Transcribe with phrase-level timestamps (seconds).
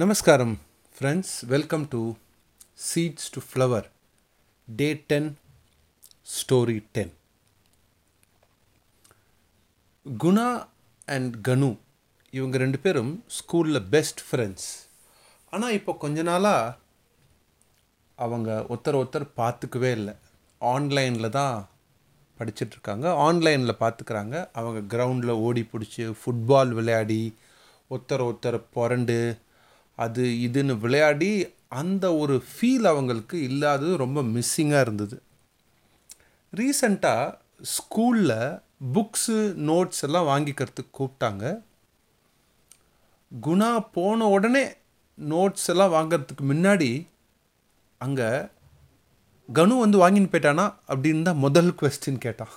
[0.00, 0.52] நமஸ்காரம்
[0.94, 2.00] friends welcome to
[2.88, 3.86] seeds to flower
[4.68, 5.26] day ten
[6.34, 7.10] story ten
[10.06, 10.46] Guna
[11.06, 11.70] and Kanu
[12.30, 14.68] இவங்க ரெண்டு பேரும் ஸ்கூலில் பெஸ்ட் ஃப்ரெண்ட்ஸ்
[15.52, 16.76] ஆனால் இப்போ கொஞ்ச நாளாக
[18.14, 20.16] அவங்க ஒருத்தர் ஒருத்தர் பார்த்துக்கவே இல்லை.
[20.60, 21.68] ஆன்லைனில் தான்
[22.38, 24.48] படிச்சிட்ருக்காங்க ஆன்லைனில் பார்த்துக்கிறாங்க.
[24.52, 27.22] அவங்க கிரவுண்டில் ஓடி பிடிச்சி ஃபுட்பால் விளையாடி
[27.90, 29.40] ஒருத்தர் ஒருத்தர் புரண்டு
[30.04, 31.30] அது இதுன்னு விளையாடி
[31.80, 35.16] அந்த ஒரு ஃபீல் அவங்களுக்கு இல்லாதது ரொம்ப மிஸ்ஸிங்காக இருந்தது.
[36.52, 37.26] ரீசண்டாக
[37.74, 38.38] ஸ்கூலில்
[38.94, 39.36] புக்ஸு
[39.70, 41.44] நோட்ஸ் எல்லாம் வாங்கிக்கிறதுக்கு கூப்பிட்டாங்க.
[43.32, 44.64] குணா போன உடனே
[45.18, 46.90] நோட்ஸ் எல்லாம் வாங்கிறதுக்கு முன்னாடி
[48.00, 48.28] அங்கே
[49.48, 52.54] கனு வந்து வாங்கின்னு போயிட்டானா அப்படின்னு தான் முதல் கொஸ்டின் கேட்டான்.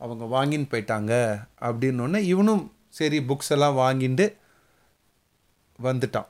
[0.00, 1.12] அவங்க வாங்கின்னு போயிட்டாங்க
[1.66, 2.62] அப்படின்னோடனே இவனும்
[2.98, 4.26] சரி புக்ஸ் எல்லாம் வாங்கிட்டு
[5.78, 6.28] வந்துட்டான்.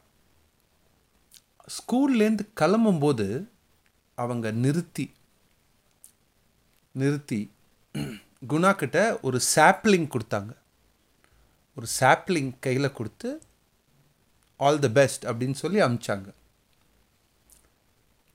[1.69, 3.27] ஸ்கூல்லேருந்து கிளம்பும்போது
[4.19, 5.07] அவங்க நிறுத்தி
[6.95, 7.41] நிறுத்தி
[8.47, 10.53] குணா கிட்ட ஒரு சாப்ளிங் கொடுத்தாங்க.
[11.77, 13.29] ஒரு சாப்ளிங் கையில் கொடுத்து
[14.61, 16.29] ஆல் த பெஸ்ட் அப்படின்னு சொல்லி அமிச்சாங்க.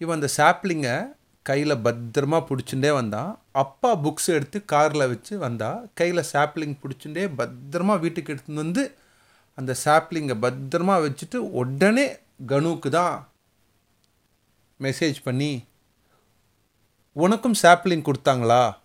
[0.02, 0.96] இவன் அந்த சாப்ளிங்கை
[1.46, 3.32] கையில் பத்திரமா பிடிச்சுட்டே வந்தான்.
[3.64, 8.84] அப்பா புக்ஸ் எடுத்து காரில் வச்சு வந்தா கையில் சாப்ளிங் பிடிச்சுட்டே பத்திரமா வீட்டுக்கு எடுத்துன்னு வந்து
[9.58, 12.08] அந்த சாப்ளிங்கை பத்திரமா வச்சுட்டு உடனே
[12.46, 13.30] கனுவுக்கு தான்
[14.80, 15.68] மெசேஜ் பண்ணி
[17.14, 18.76] உனக்கும் சாப்ளிங் கொடுத்தாங்களா?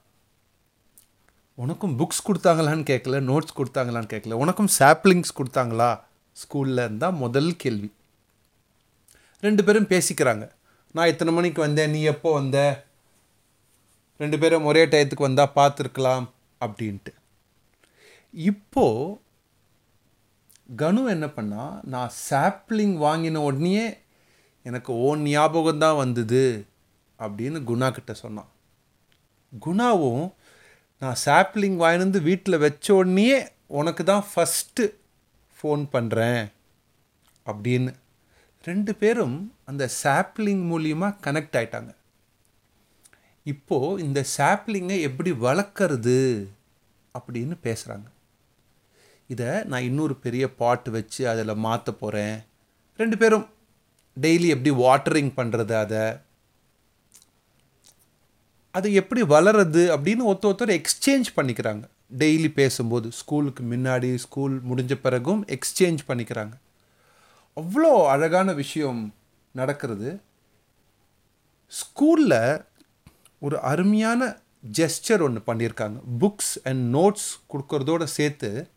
[1.55, 6.00] உனக்கும் புக்ஸ் கொடுத்தாங்களான்னு கேட்கல நோட்ஸ் கொடுத்தாங்களான்னு கேட்கல உனக்கும் சாப்ளிங்ஸ் கொடுத்தாங்களா?
[6.36, 7.92] ஸ்கூலில் இருந்தால் முதல் கேள்வி.
[9.41, 10.50] ரெண்டு பேரும் பேசிக்கிறாங்க.
[10.92, 12.84] நான் இத்தனை மணிக்கு வந்தேன் நீ எப்போ வந்த?
[14.16, 16.30] ரெண்டு பேரும் ஒரே டயத்துக்கு வந்தால் பார்த்துருக்கலாம்
[16.61, 17.12] அப்படின்ட்டு.
[18.33, 19.20] இப்போது
[20.68, 23.86] கனு என்ன பண்ணால் நான் சாப்ளிங் வாங்கின உடனேயே
[24.62, 26.44] எனக்கு ஓன் ஞாபகம் தான் வந்தது
[27.20, 28.50] அப்படின்னு குணா கிட்ட சொன்னான்.
[29.66, 30.24] குணாவும்
[31.02, 33.39] நான் சாப்லிங் வாங்கினது வீட்டில் வச்ச உடனேயே
[33.80, 34.84] உனக்கு தான் ஃபஸ்ட்டு
[35.58, 36.42] ஃபோன் பண்ணுறேன்
[37.46, 37.92] அப்படின்னு
[38.64, 41.92] ரெண்டு பேரும் அந்த சாப்லிங் மூலியமாக கனெக்ட் ஆயிட்டாங்க.
[43.46, 46.18] இப்போது இந்த சாப்லிங்கை எப்படி வளர்க்குறது
[47.14, 48.06] அப்படின்னு பேசுகிறாங்க
[49.29, 52.39] இதை நான் இன்னொரு பெரிய பாட் வச்சு அதில் மாற்ற போகிறேன்.
[52.96, 53.46] ரெண்டு பேரும்
[54.20, 56.23] டெய்லி எப்படி வாட்டரிங் பண்ணுறது அதை
[58.70, 61.83] அது எப்படி வளருது அப்படின்னு ஒருத்த ஒருத்தர் எக்ஸ்சேஞ்ச் பண்ணிக்கிறாங்க.
[62.18, 66.52] டெய்லி பேசும்போது ஸ்கூலுக்கு முன்னாடி ஸ்கூல் முடிஞ்ச பிறகும் எக்ஸ்சேஞ்ச் பண்ணிக்கிறாங்க.
[67.57, 69.14] அவ்வளோ அழகான விஷயம்
[69.52, 70.20] நடக்கிறது.
[71.73, 72.64] ஸ்கூலில்
[73.40, 74.36] ஒரு அருமையான
[74.79, 75.98] ஜெஸ்டர் ஒன்று பண்ணியிருக்காங்க.
[76.20, 78.68] புக்ஸ் அண்ட் நோட்ஸ் கொடுக்கறதோடு சேர்த்து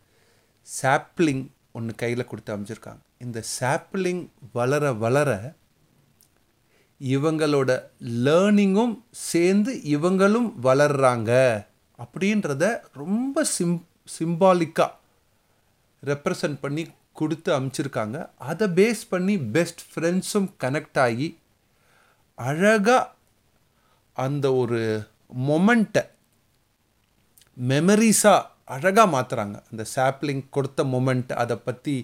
[0.82, 3.02] சாப்ளிங் ஒன்று கையில் கொடுத்து அமைச்சிருக்காங்க.
[3.18, 5.30] இந்த சாப்ளிங் வளர வளர
[7.00, 7.70] இவங்களோட
[8.26, 11.32] லேர்னிங்கும் சேர்ந்து இவங்களும் வளர்றாங்க
[12.04, 13.86] அப்படின்றத ரொம்ப சிம்
[14.18, 14.92] சிம்பாலிக்காக
[16.02, 18.28] ரெப்ரசன்ட் பண்ணி கொடுத்து அமைச்சிருக்காங்க.
[18.38, 21.38] அதை பேஸ் பண்ணி பெஸ்ட் ஃப்ரெண்ட்ஸும் கனெக்ட் ஆகி
[22.34, 23.12] அழகாக
[24.12, 25.06] அந்த ஒரு
[25.48, 26.04] மொமெண்ட்டை
[27.56, 31.94] மெமரிஸாக அழகாக மாற்றுறாங்க அந்த சாப்ளிங் கொடுத்த மூமெண்ட் அதை பற்றி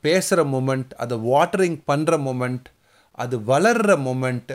[0.00, 2.68] பேசுகிற மூமெண்ட் அதை வாட்டரிங் பண்ணுற மூமெண்ட்
[3.18, 4.52] அது வளர்கிற மொமெண்ட்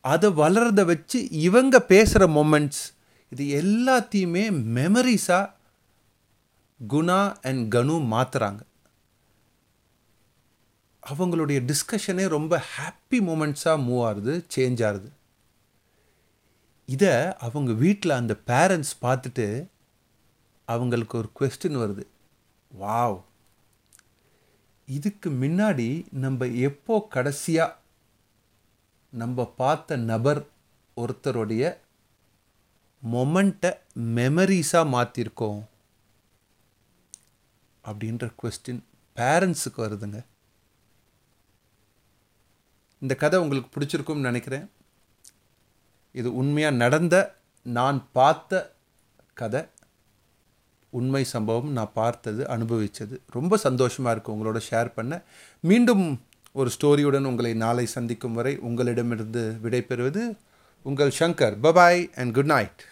[0.00, 2.82] அதை வளர்கிறத வச்சு இவங்க பேசுகிற மூமெண்ட்ஸ்
[3.30, 4.44] இது எல்லாத்தையுமே
[4.78, 5.52] மெமரிஸாக
[6.88, 8.62] குணா அண்ட் கனு மாற்றுறாங்க
[11.02, 15.08] அவங்களுடைய டிஸ்கஷனே ரொம்ப ஹாப்பி மூமெண்ட்ஸாக மூவ் ஆகுது சேஞ்ச் ஆகுது.
[16.88, 19.46] இதை அவங்க வீட்டில் அந்த பேரண்ட்ஸ் பார்த்துட்டு
[20.64, 22.04] அவங்களுக்கு ஒரு கொஸ்டின் வருது.
[22.80, 23.20] வாவ்
[24.86, 25.88] இதுக்கு முன்னாடி
[26.24, 27.78] நம்ம எப்போ கடைசியாக
[29.22, 30.40] நம்ம பார்த்த நபர்
[30.96, 31.64] ஒருத்தருடைய
[33.12, 33.70] மொமெண்ட்டை
[34.16, 35.62] மெமரிஸாக மாற்றிருக்கோம்
[37.84, 38.82] அப்படின்ற கொஸ்டின்
[39.16, 40.20] பேரண்ட்ஸுக்கு வருதுங்க.
[42.98, 44.70] இந்த கதை உங்களுக்கு பிடிச்சிருக்கும்னு நினைக்கிறேன்.
[46.12, 47.16] இது உண்மையாக நடந்த
[47.62, 48.72] நான் பார்த்த
[49.34, 49.62] கதை.
[51.00, 55.12] உண்மை சம்பவம் நான் பார்த்தது அனுபவித்தது ரொம்ப சந்தோஷமாக இருக்குது உங்களோட ஷேர் பண்ண.
[55.70, 56.04] மீண்டும்
[56.58, 60.24] ஒரு ஸ்டோரியுடன் உங்களை நாளை சந்திக்கும் வரை உங்களிடமிருந்து விடைபெறுவது
[60.86, 61.56] உங்கள் Shankar.
[61.66, 62.82] Bye bye and good night